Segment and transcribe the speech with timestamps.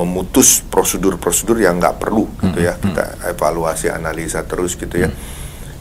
[0.00, 2.74] memutus prosedur-prosedur yang nggak perlu gitu ya.
[2.80, 5.10] kita evaluasi analisa terus gitu ya.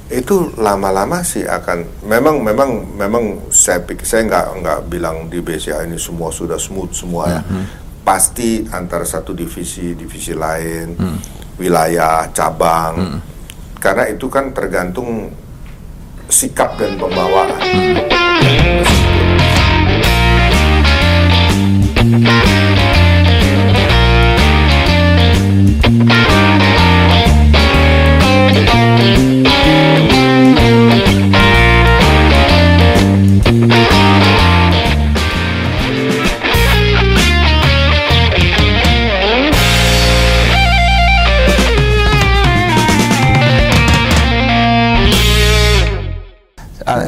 [0.10, 5.86] Itu lama-lama sih akan memang memang memang saya pikir saya nggak nggak bilang di BCA
[5.86, 7.24] ini semua sudah smooth semua.
[7.30, 7.42] Ya
[8.10, 10.98] pasti antara satu divisi divisi lain
[11.62, 13.22] wilayah cabang.
[13.78, 15.30] Karena itu kan tergantung
[16.26, 17.62] sikap dan pembawaan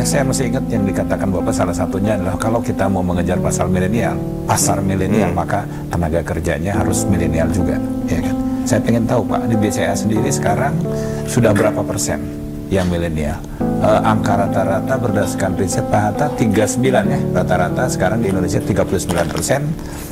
[0.05, 4.13] saya masih ingat yang dikatakan Bapak salah satunya adalah kalau kita mau mengejar pasar milenial,
[4.45, 8.35] pasar milenial maka tenaga kerjanya harus milenial juga, ya kan?
[8.61, 10.77] Saya pengen tahu Pak, di BCA sendiri sekarang
[11.25, 12.21] sudah berapa persen
[12.69, 13.41] yang milenial?
[13.81, 16.77] Eh, angka rata-rata berdasarkan riset Pak Hatta 39
[17.09, 19.65] ya, rata-rata sekarang di Indonesia 39 persen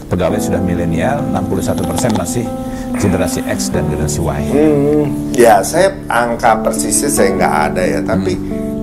[0.10, 2.46] pegawai sudah milenial, 61 persen masih
[2.98, 4.42] generasi X dan generasi Y.
[4.50, 5.06] Hmm,
[5.38, 8.34] ya saya angka persisnya saya nggak ada ya, tapi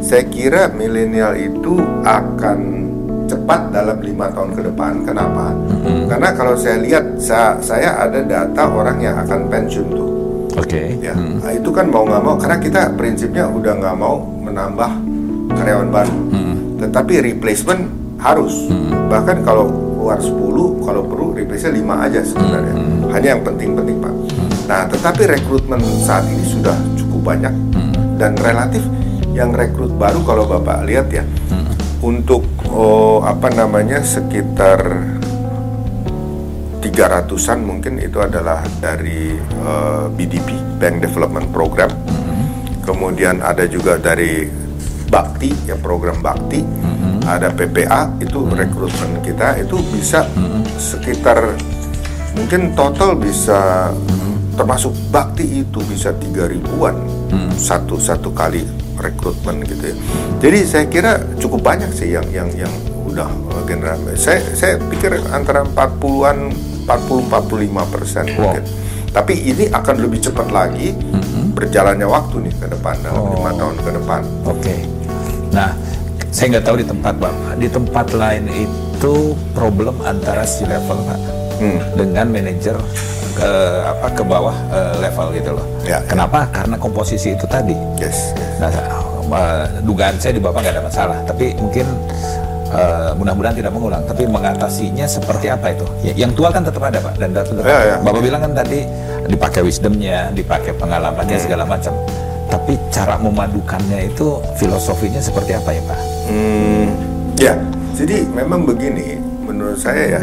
[0.06, 2.58] saya kira milenial itu akan
[3.26, 5.02] cepat dalam lima tahun ke depan.
[5.02, 5.50] Kenapa?
[6.06, 10.10] Karena kalau saya lihat, saya, saya ada data orang yang akan pensiun tuh.
[10.54, 10.94] Oke.
[11.02, 14.90] Ya, Nah, itu kan mau nggak mau, karena kita prinsipnya udah nggak mau menambah
[15.58, 16.18] karyawan baru.
[16.86, 17.82] Tetapi replacement
[18.22, 18.70] harus.
[19.10, 19.66] Bahkan kalau
[19.98, 22.74] keluar 10, kalau perlu replace 5 aja sebenarnya.
[23.10, 24.14] Hanya yang penting-penting Pak.
[24.70, 27.54] Nah, tetapi rekrutmen saat ini sudah cukup banyak
[28.22, 28.86] dan relatif
[29.36, 31.24] yang rekrut baru kalau Bapak lihat ya.
[32.00, 34.80] Untuk oh, apa namanya sekitar
[36.80, 41.92] 300-an mungkin itu adalah dari eh, BDP Bank Development Program.
[42.86, 44.48] Kemudian ada juga dari
[45.06, 46.64] Bakti ya program Bakti.
[47.26, 49.58] Ada PPA itu rekrutmen kita.
[49.58, 50.30] Itu bisa
[50.78, 51.58] sekitar
[52.38, 53.90] mungkin total bisa
[54.54, 57.15] termasuk Bakti itu bisa tiga ribuan
[57.56, 58.64] satu satu kali
[58.96, 59.96] rekrutmen gitu ya.
[60.40, 62.72] Jadi saya kira cukup banyak sih yang yang yang
[63.06, 64.16] udah uh, generasi.
[64.16, 66.52] Saya saya pikir antara 40-an
[66.88, 68.64] 40 45 persen mungkin.
[69.12, 70.92] Tapi ini akan lebih cepat lagi
[71.56, 74.20] berjalannya waktu nih ke depan dalam lima tahun ke depan.
[74.44, 74.74] Oke.
[75.56, 75.72] Nah,
[76.28, 77.56] saya nggak tahu di tempat Bapak.
[77.56, 81.20] Di tempat lain itu problem antara si level Pak
[81.56, 81.80] Hmm.
[81.96, 82.76] dengan manajer
[83.36, 83.50] ke
[83.84, 85.66] apa ke bawah eh, level gitu loh.
[85.84, 86.08] Ya, ya.
[86.08, 86.48] Kenapa?
[86.48, 87.76] Karena komposisi itu tadi.
[88.00, 88.32] Yes.
[88.32, 88.58] yes.
[88.64, 91.84] Nah, eh, dugaan saya di Bapak nggak ada masalah, tapi mungkin
[92.72, 94.02] eh, mudah-mudahan tidak mengulang.
[94.08, 95.84] Tapi mengatasinya seperti apa itu?
[96.00, 97.62] Ya, yang tua kan tetap ada Pak dan tetap.
[97.62, 97.96] Ya, ya.
[98.00, 98.88] Bapak bilang kan tadi
[99.28, 101.44] dipakai wisdomnya, dipakai pengalamannya Hmm.
[101.44, 101.92] segala macam.
[102.46, 106.00] Tapi cara memadukannya itu filosofinya seperti apa ya Pak?
[106.30, 106.86] Hmm,
[107.34, 107.54] ya,
[107.90, 110.22] jadi memang begini, menurut saya ya,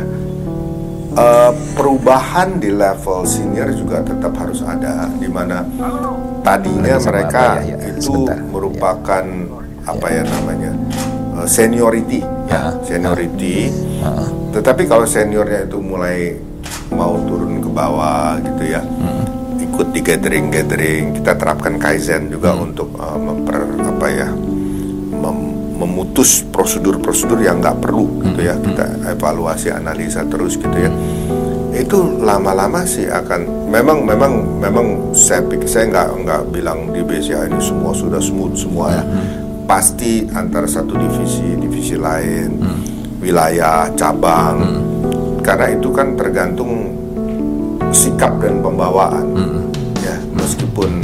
[1.14, 5.64] eh, perubahan di level senior juga tetap harus ada, di mana
[6.42, 8.38] tadinya Sama mereka apa ya, ya, itu sebentar.
[8.50, 9.26] merupakan
[9.84, 10.72] apa ya namanya
[11.40, 12.62] eh, seniority, ya, Ya.
[12.84, 13.72] seniority.
[14.02, 14.28] Heeh.
[14.54, 16.38] Tetapi kalau seniornya itu mulai
[16.94, 18.82] mau turun ke bawah gitu ya,
[19.58, 24.30] ikut di gathering-gathering, kita terapkan kaizen juga untuk uh, memper apa ya,
[25.84, 30.88] memutus prosedur-prosedur yang nggak perlu gitu ya, kita evaluasi analisa terus gitu ya.
[31.76, 34.34] Itu lama-lama sih akan memang memang
[34.64, 39.04] memang saya pikir saya nggak nggak bilang di BCA ini semua sudah smooth semua ya.
[39.68, 42.64] Pasti antara satu divisi divisi lain,
[43.20, 44.60] wilayah cabang,
[45.44, 46.94] karena itu kan tergantung
[47.92, 49.28] sikap dan pembawaan
[50.00, 50.16] ya.
[50.38, 51.04] Meskipun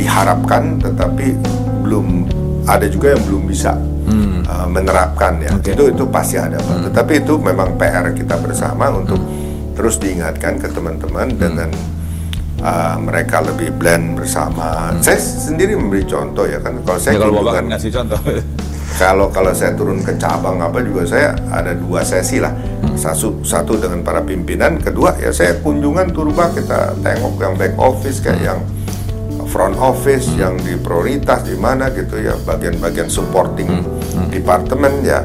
[0.00, 1.36] diharapkan tetapi
[1.84, 2.24] belum
[2.66, 3.78] ada juga yang belum bisa
[4.46, 5.50] uh, menerapkan ya.
[5.54, 5.74] Oke.
[5.74, 6.90] itu itu pasti ada Pak.
[6.90, 9.18] tetapi itu memang PR kita bersama untuk
[9.76, 11.70] terus diingatkan ke teman-teman dengan
[12.64, 14.94] uh, mereka lebih blend bersama.
[15.04, 16.80] Saya sendiri memberi contoh ya kan.
[16.82, 18.20] Kalau saya Ya, kalau Bapak kan ngasih contoh.
[19.02, 22.54] kalau kalau saya turun ke cabang apa juga saya ada dua sesi lah.
[22.96, 28.24] Satu satu dengan para pimpinan kedua ya saya kunjungan turba kita tengok yang back office
[28.24, 28.60] kayak yang
[29.46, 33.70] front office yang di prioritas di mana gitu ya bagian-bagian supporting
[34.28, 35.22] departemen ya.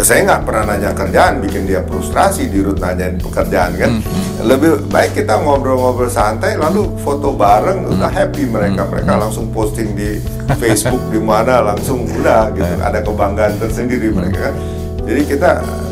[0.00, 4.00] Saya nggak pernah nanya kerjaan bikin dia frustrasi di rut nanyain pekerjaan kan.
[4.40, 8.88] Lebih baik kita ngobrol-ngobrol santai lalu foto bareng udah happy mereka.
[8.88, 10.16] Mereka langsung posting di
[10.56, 12.64] Facebook di mana langsung udah gitu.
[12.80, 14.54] Ada kebanggaan tersendiri mereka kan.
[15.04, 15.50] Jadi kita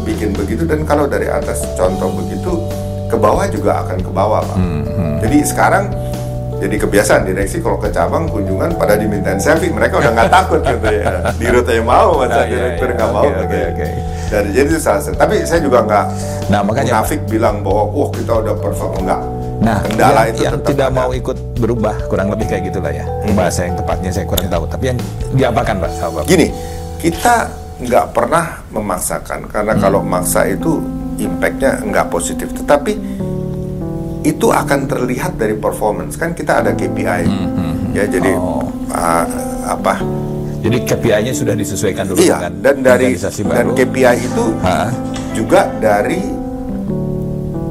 [0.08, 2.64] bikin begitu dan kalau dari atas contoh begitu
[3.12, 4.58] ke bawah juga akan ke bawah pak.
[5.20, 5.84] Jadi sekarang
[6.58, 10.87] jadi kebiasaan direksi kalau ke cabang kunjungan pada dimintain selfie mereka udah nggak takut gitu
[10.88, 11.05] ya.
[11.40, 12.96] Di rute yang mau masa Ah, iya, direktur iya.
[12.96, 13.22] nggak mau.
[13.22, 13.66] Oke, gitu ya.
[13.66, 13.87] oke, oke.
[14.28, 15.16] Dan jadi salah satu.
[15.16, 16.05] Tapi saya juga nggak
[16.49, 19.20] Nah, makanya, munafik bilang bahwa wah kita udah perform enggak.
[19.58, 20.96] Nah, kendala yang, itu yang tetap tidak ada.
[20.96, 23.05] mau ikut berubah kurang lebih kayak gitulah ya.
[23.32, 24.64] Bahasa yang tepatnya saya kurang tahu.
[24.66, 24.99] Tapi yang
[25.32, 26.25] diapakan Pak sama Bapak?
[26.26, 26.46] Gini,
[26.96, 27.37] kita
[27.78, 29.81] nggak pernah memaksakan karena Hmm.
[29.81, 30.82] kalau maksa itu
[31.16, 32.50] impactnya nggak positif.
[32.52, 32.93] Tetapi
[34.28, 37.25] itu akan terlihat dari performance kan kita ada KPI
[37.90, 38.60] ya jadi Oh.
[38.90, 39.25] uh,
[39.66, 39.96] apa
[40.58, 43.72] Jadi KPI-nya sudah disesuaikan dulu iya dengan dan dari dan.
[43.72, 44.90] KPI itu Hah?
[45.32, 46.19] juga dari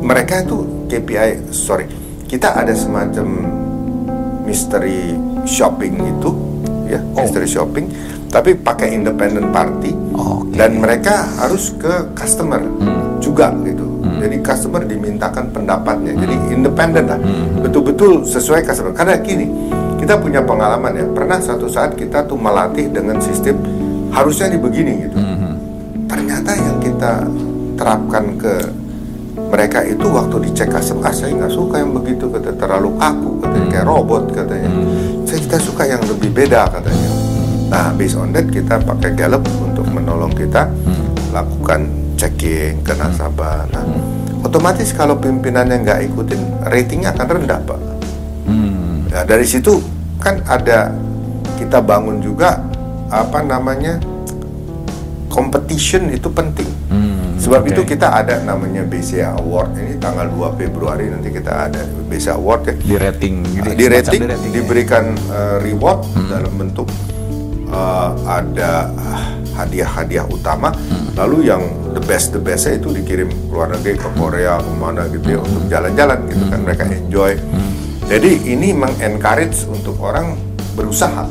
[0.01, 0.57] mereka itu
[0.87, 1.85] KPI sorry
[2.25, 3.27] kita ada semacam
[4.43, 5.13] mystery
[5.43, 6.31] shopping itu
[6.87, 7.21] ya Oh.
[7.21, 7.85] mystery shopping
[8.27, 10.55] tapi pakai independent party Oke.
[10.55, 13.19] dan mereka harus ke customer Hmm.
[13.19, 13.86] juga gitu
[14.17, 16.13] jadi customer dimintakan pendapatnya.
[16.13, 16.55] Jadi Hmm.
[16.57, 17.19] independen lah.
[17.61, 18.93] Betul-betul sesuai customer.
[18.93, 19.45] Karena gini
[19.97, 21.05] kita punya pengalaman ya.
[21.09, 23.57] Pernah suatu saat kita tuh melatih dengan sistem
[24.09, 25.17] harusnya dibegini gitu.
[25.17, 25.35] Hmm.
[26.07, 27.27] ternyata yang kita
[27.75, 28.53] terapkan ke
[29.51, 33.67] mereka itu waktu dicek customer ah saya nggak suka yang begitu kata terlalu kaku katanya.
[33.67, 34.71] Kayak robot katanya.
[35.27, 37.09] Saya kita suka yang lebih beda katanya.
[37.67, 40.71] Nah based on that kita pakai Gallup untuk menolong kita
[41.35, 43.85] lakukan checking ke nasabah nah
[44.41, 47.79] otomatis kalau pimpinannya nggak ikutin ratingnya akan rendah pak
[48.47, 49.11] Hmm.
[49.11, 49.83] Nah, dari situ
[50.23, 50.95] kan ada
[51.59, 52.63] kita bangun juga
[53.11, 53.99] apa namanya
[55.27, 56.65] competition itu penting.
[56.87, 57.69] Hmm, Sebab oke.
[57.75, 62.61] itu kita ada namanya BCA Award ini tanggal 2 Februari nanti kita ada BCA Award
[62.71, 62.73] ya.
[62.79, 64.55] di rating gitu, di semacam rating, di rating ya.
[64.63, 65.99] diberikan uh, reward
[66.31, 66.87] dalam bentuk
[67.69, 69.23] uh, ada uh,
[69.57, 70.69] hadiah-hadiah utama.
[71.17, 71.65] Lalu yang
[71.97, 75.39] the best the bestnya itu dikirim ke luar negeri ke Korea ke mana gitu ya
[75.41, 77.33] untuk jalan-jalan gitu kan mereka enjoy.
[78.07, 80.37] Jadi ini mengencourage untuk orang
[80.77, 81.25] berusaha.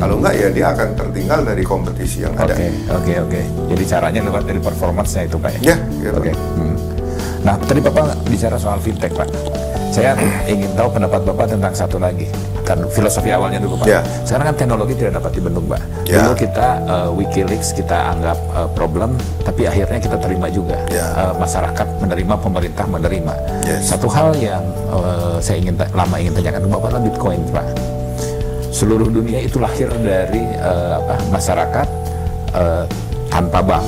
[0.00, 2.56] Kalau enggak ya dia akan tertinggal dari kompetisi yang ada.
[2.56, 3.40] Oke, oke, oke.
[3.68, 6.16] Jadi caranya lewat dari performance-nya itu, Pak Ya, gitu.
[6.16, 6.32] Oke.
[6.32, 6.76] Hmm.
[7.44, 9.28] Nah, tadi Bapak bicara soal fintech, Pak.
[9.90, 10.14] Saya
[10.46, 12.30] ingin tahu pendapat Bapak tentang satu lagi.
[12.62, 13.86] Kan filosofi awalnya dulu, Pak.
[13.90, 14.00] Ya.
[14.22, 15.82] Sekarang kan teknologi tidak dapat dibendung, Pak.
[16.06, 16.22] Ya.
[16.22, 20.78] Dulu kita eh, WikiLeaks kita anggap eh, problem, tapi akhirnya kita terima juga.
[20.94, 21.06] Ya.
[21.26, 23.34] Eh, masyarakat menerima, pemerintah menerima.
[23.66, 23.90] Yes.
[23.90, 24.62] Satu hal yang
[24.94, 27.66] eh, saya ingin lama ingin tanyakan ke Bapak adalah Bitcoin, Pak
[28.70, 31.88] seluruh dunia itu lahir dari eh, apa, masyarakat
[32.54, 32.84] eh,
[33.28, 33.84] tanpa bank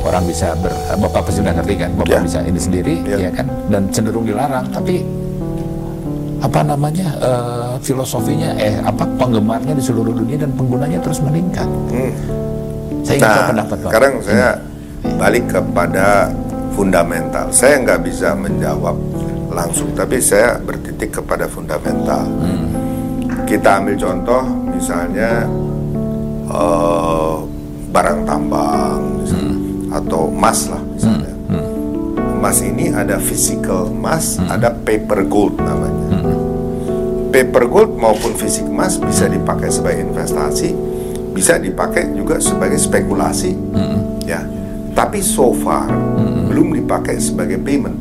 [0.00, 2.20] orang bisa ber bapak pasti sudah ngerti kan bapak Ya.
[2.24, 3.28] bisa ini sendiri Ya.
[3.28, 5.04] ya kan dan cenderung dilarang tapi
[6.40, 12.12] apa namanya eh, filosofinya eh apa penggemarnya di seluruh dunia dan penggunanya terus meningkat Hmm.
[13.04, 14.48] saya ingin Nah, pendapat bapak sekarang saya
[15.16, 16.28] balik kepada
[16.72, 17.44] fundamental.
[17.52, 18.96] Saya nggak bisa menjawab
[19.50, 22.24] langsung, tapi saya bertitik kepada fundamental.
[23.44, 25.44] Kita ambil contoh, misalnya
[26.46, 27.34] eh,
[27.90, 29.54] barang tambang, misalnya,
[29.90, 31.34] atau emas lah, misalnya.
[32.40, 36.19] Emas ini ada physical emas, ada paper gold namanya.
[37.30, 40.74] Paper gold maupun fisik emas bisa dipakai sebagai investasi,
[41.30, 43.54] bisa dipakai juga sebagai spekulasi,
[44.26, 44.42] ya.
[44.90, 45.86] Tapi so far
[46.50, 47.94] belum dipakai sebagai payment,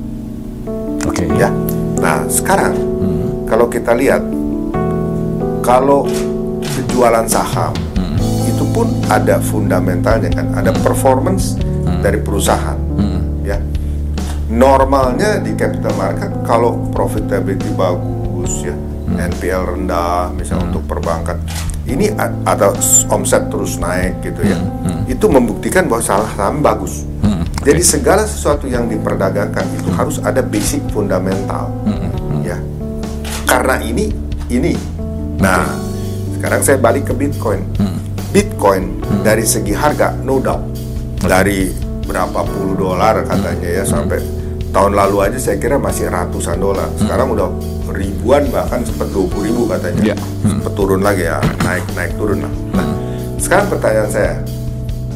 [1.06, 1.24] oke.
[1.38, 1.54] Ya.
[2.02, 2.74] Nah sekarang
[3.46, 4.26] kalau kita lihat,
[5.62, 6.10] kalau
[6.66, 7.78] penjualan saham
[8.50, 11.54] itu pun ada fundamentalnya kan, ada performance
[12.02, 12.82] dari perusahaan,
[13.46, 13.62] ya.
[14.50, 18.74] Normalnya di capital market kalau profitability bagus ya,
[19.12, 21.40] NPL rendah misalnya untuk perbankan,
[21.86, 24.60] ini a- atau s- omset terus naik gitu ya,
[25.06, 27.06] itu membuktikan bahwa salah saham bagus.
[27.60, 31.68] Jadi segala sesuatu yang diperdagangkan itu harus ada basic fundamental,
[32.42, 32.56] ya.
[33.44, 34.14] Karena ini
[34.48, 34.74] ini,
[35.36, 35.68] nah
[36.34, 37.60] sekarang saya balik ke Bitcoin.
[38.30, 38.84] Bitcoin
[39.20, 40.64] dari segi harga no doubt.
[41.20, 41.68] Dari
[42.02, 44.22] berapa puluh dolar katanya ya sampai
[44.70, 46.90] tahun lalu aja saya kira masih ratusan dolar.
[46.98, 47.50] Sekarang udah
[47.90, 50.14] ribuan bahkan sempat 20 ribu katanya.
[50.14, 50.16] Ya.
[50.46, 52.54] Sempat turun lagi ya, naik naik turun lah.
[52.78, 52.88] Nah,
[53.42, 54.34] sekarang pertanyaan saya,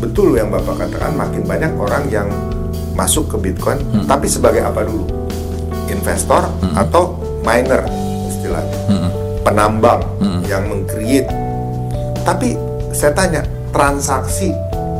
[0.01, 2.27] betul yang Bapak katakan makin banyak orang yang
[2.93, 5.05] masuk ke Bitcoin, tapi sebagai apa dulu?
[5.89, 7.85] Investor atau miner
[8.29, 8.79] istilahnya,
[9.45, 10.01] penambang
[10.49, 11.29] yang mengcreate.
[12.23, 12.57] Tapi
[12.93, 13.41] saya tanya,
[13.73, 14.53] transaksi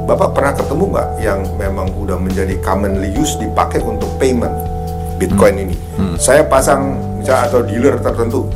[0.03, 4.51] Bapak pernah ketemu nggak yang memang udah menjadi commonly used dipakai untuk payment
[5.15, 5.75] Bitcoin ini?
[6.19, 8.51] Saya pasang misalnya atau dealer tertentu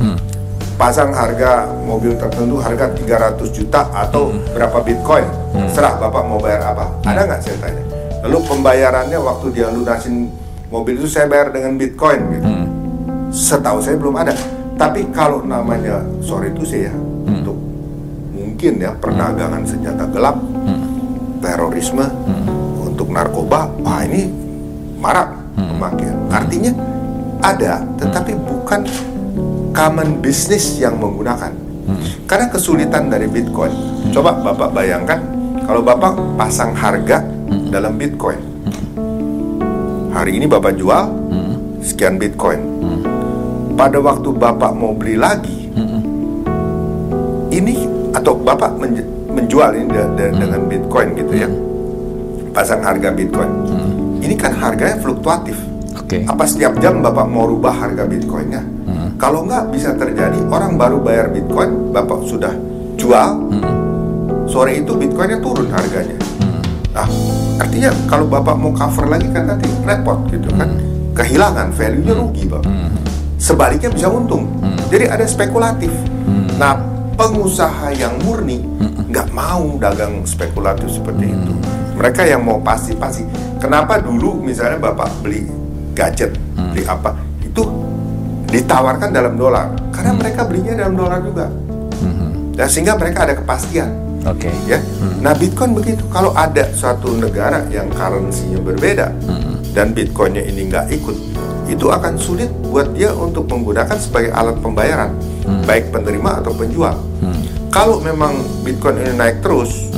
[0.78, 5.26] pasang harga mobil tertentu harga 300 juta atau berapa Bitcoin
[5.72, 7.82] serah Bapak mau bayar apa ada nggak saya tanya
[8.22, 10.30] lalu pembayarannya waktu dia lunasin
[10.68, 12.44] mobil itu saya bayar dengan bitcoin gitu.
[12.44, 12.66] Hmm.
[13.32, 14.36] Setahu saya belum ada.
[14.78, 17.40] Tapi kalau namanya sorry itu saya Hmm.
[17.40, 17.56] untuk
[18.32, 20.36] mungkin ya perdagangan senjata gelap,
[21.48, 21.56] Hmm.
[21.56, 22.04] terorisme,
[22.84, 24.28] untuk narkoba, wah ini
[25.00, 25.72] marak Hmm.
[25.72, 26.16] pemakaian.
[26.28, 26.72] Artinya
[27.40, 28.84] ada, tetapi bukan
[29.72, 31.56] common business yang menggunakan.
[31.88, 32.04] Hmm.
[32.28, 33.72] Karena kesulitan dari Bitcoin.
[34.12, 35.24] Coba Bapak bayangkan
[35.64, 37.72] kalau Bapak pasang harga Hmm.
[37.72, 38.40] dalam Bitcoin.
[40.12, 41.80] Hari ini Bapak jual Hmm.
[41.80, 42.60] sekian Bitcoin.
[43.72, 46.02] Pada waktu Bapak mau beli lagi, Hmm.
[47.48, 49.06] ini atau Bapak menj-
[49.48, 51.48] menjual ini de- de- dengan Bitcoin gitu ya.
[52.52, 53.48] Pasang harga Bitcoin.
[54.20, 55.56] Ini kan harganya fluktuatif.
[55.96, 56.20] Oke.
[56.28, 58.60] Apa setiap jam Bapak mau rubah harga Bitcoinnya?
[59.16, 62.52] Kalau nggak bisa terjadi, orang baru bayar Bitcoin, Bapak sudah
[62.94, 63.28] jual,
[64.44, 66.14] sore itu Bitcoinnya turun harganya.
[66.92, 67.08] Nah,
[67.56, 70.68] artinya kalau Bapak mau cover lagi kan nanti repot gitu kan,
[71.16, 72.68] kehilangan value-nya rugi Bapak.
[73.38, 74.44] Sebaliknya bisa untung.
[74.86, 75.90] Jadi ada spekulatif.
[76.54, 76.78] Nah,
[77.18, 78.62] pengusaha yang murni
[79.10, 81.52] nggak mau dagang spekulatif seperti itu.
[81.98, 83.26] Mereka yang mau pasti-pasti.
[83.58, 85.50] Kenapa dulu misalnya Bapak beli
[85.98, 87.66] gadget, beli apa, itu
[88.46, 89.74] ditawarkan dalam dolar.
[89.90, 91.50] Karena mereka belinya dalam dolar juga.
[92.54, 93.90] Dan sehingga mereka ada kepastian
[94.26, 94.50] Oke.
[94.66, 94.82] ya.
[95.22, 96.02] Nah, Bitcoin begitu.
[96.10, 99.14] Kalau ada suatu negara yang currency-nya berbeda
[99.74, 101.16] dan Bitcoinnya ini nggak ikut,
[101.70, 105.14] itu akan sulit buat dia untuk menggunakan sebagai alat pembayaran,
[105.66, 106.96] baik penerima atau penjual.
[107.68, 108.32] Kalau memang
[108.64, 109.92] Bitcoin ini naik terus,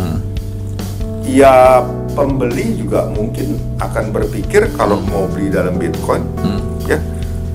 [1.22, 6.26] ya pembeli juga mungkin akan berpikir kalau mau beli dalam Bitcoin,
[6.90, 6.98] ya,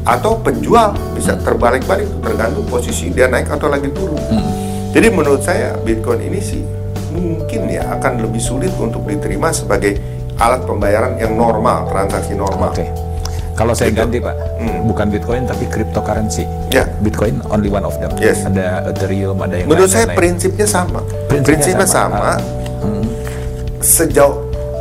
[0.07, 4.21] atau penjual bisa terbalik-balik tergantung posisi dia naik atau lagi turun.
[4.95, 6.63] Jadi menurut saya Bitcoin ini sih
[7.11, 9.99] mungkin ya akan lebih sulit untuk diterima sebagai
[10.39, 12.71] alat pembayaran yang normal, transaksi normal.
[12.71, 12.87] Oke.
[13.55, 14.83] Kalau saya ganti Pak, Hmm.
[14.85, 16.43] bukan Bitcoin tapi cryptocurrency.
[16.69, 16.83] Ya.
[16.99, 18.11] Bitcoin only one of them.
[18.17, 18.43] Yes.
[18.43, 20.17] Ada Ethereum, ada yang Menurut lain, saya lain.
[20.17, 20.99] prinsipnya sama.
[21.25, 22.19] Prinsipnya Prinsipnya, sama.
[22.19, 22.33] sama.
[22.81, 23.03] Hmm.
[23.79, 24.35] Sejauh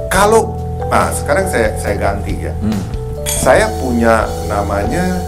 [0.09, 2.53] kalau nah sekarang saya saya ganti ya.
[2.57, 2.83] Hmm.
[3.25, 5.23] Saya punya namanya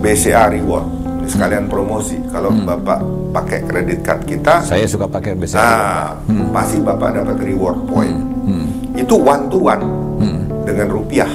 [0.00, 0.86] BCA Reward.
[1.20, 2.18] Ini sekalian promosi.
[2.28, 2.66] Kalau Hmm.
[2.66, 3.00] Bapak
[3.32, 5.56] pakai kredit card kita, Saya suka pakai BCA.
[5.56, 6.18] nah
[6.52, 8.18] pasti Bapak dapat reward point.
[8.42, 8.66] Hmm.
[8.94, 9.84] Itu one to one
[10.18, 10.40] Hmm.
[10.64, 11.30] dengan rupiah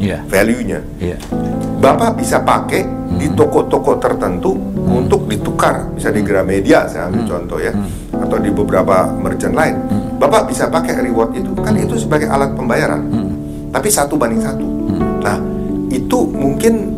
[0.00, 0.24] Iya.
[0.24, 0.80] value-nya.
[0.96, 1.16] Iya.
[1.80, 2.84] Bapak bisa pakai
[3.20, 4.56] di toko-toko tertentu
[4.88, 7.72] untuk ditukar, bisa di Gramedia saya ambil contoh ya,
[8.16, 9.76] atau di beberapa merchant lain.
[10.16, 13.00] Bapak bisa pakai reward itu, kan itu sebagai alat pembayaran,
[13.72, 14.66] tapi satu banding satu.
[15.20, 15.36] Nah,
[15.92, 16.96] itu mungkin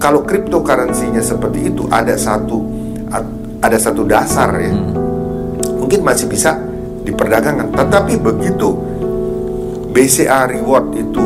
[0.00, 2.60] kalau cryptocurrency-nya seperti itu ada satu
[3.64, 4.72] ada satu dasar ya,
[5.80, 6.56] mungkin masih bisa
[7.04, 7.72] diperdagangkan.
[7.72, 8.72] Tetapi begitu
[9.92, 11.24] BCA reward itu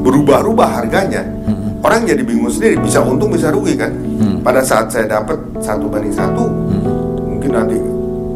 [0.00, 1.22] berubah-ubah harganya,
[1.80, 3.92] orang jadi bingung sendiri, bisa untung bisa rugi kan.
[4.40, 6.44] Pada saat saya dapat satu banding satu,
[7.24, 7.76] mungkin nanti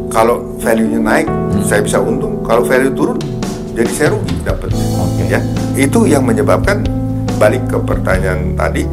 [0.09, 1.27] kalau value-nya naik,
[1.65, 2.39] saya bisa untung.
[2.45, 3.17] Kalau value turun,
[3.73, 4.69] jadi saya rugi dapat.
[4.71, 5.23] Oke.
[5.27, 5.41] Ya,
[5.73, 6.85] itu yang menyebabkan
[7.35, 8.85] balik ke pertanyaan tadi,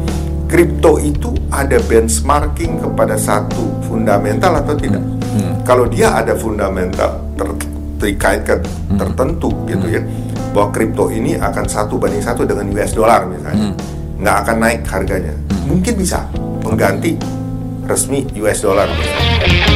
[0.49, 5.01] kripto itu ada benchmarking kepada satu fundamental atau tidak?
[5.63, 7.61] Kalau dia ada fundamental ter-
[8.01, 8.55] terkait ke
[8.99, 10.01] tertentu gitu ya,
[10.53, 13.73] bahwa kripto ini akan satu banding satu dengan US dollar misalnya,
[14.21, 15.33] nggak akan naik harganya,
[15.65, 16.29] mungkin bisa
[16.61, 17.17] mengganti
[17.89, 18.87] resmi US dollar.
[18.93, 19.72] misalnya.